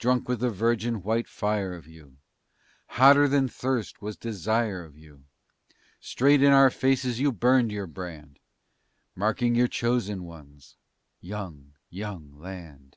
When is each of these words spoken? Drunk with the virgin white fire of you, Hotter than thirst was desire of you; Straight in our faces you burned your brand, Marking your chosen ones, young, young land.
Drunk 0.00 0.28
with 0.28 0.40
the 0.40 0.50
virgin 0.50 1.04
white 1.04 1.28
fire 1.28 1.72
of 1.72 1.86
you, 1.86 2.16
Hotter 2.88 3.28
than 3.28 3.46
thirst 3.46 4.02
was 4.02 4.16
desire 4.16 4.82
of 4.84 4.98
you; 4.98 5.26
Straight 6.00 6.42
in 6.42 6.50
our 6.50 6.68
faces 6.68 7.20
you 7.20 7.30
burned 7.30 7.70
your 7.70 7.86
brand, 7.86 8.40
Marking 9.14 9.54
your 9.54 9.68
chosen 9.68 10.24
ones, 10.24 10.74
young, 11.20 11.74
young 11.90 12.36
land. 12.36 12.96